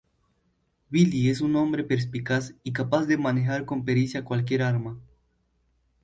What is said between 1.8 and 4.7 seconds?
perspicaz y capaz de manejar con pericia cualquier